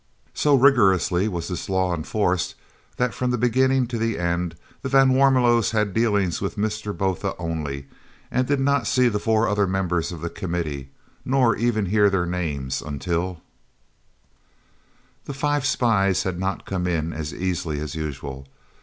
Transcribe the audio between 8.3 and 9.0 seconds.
and did not